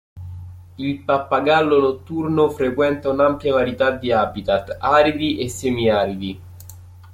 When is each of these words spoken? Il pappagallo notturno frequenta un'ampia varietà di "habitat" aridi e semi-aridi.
Il 0.77 1.03
pappagallo 1.03 1.79
notturno 1.79 2.49
frequenta 2.49 3.09
un'ampia 3.11 3.53
varietà 3.53 3.91
di 3.91 4.11
"habitat" 4.11 4.77
aridi 4.79 5.37
e 5.37 5.47
semi-aridi. 5.47 6.41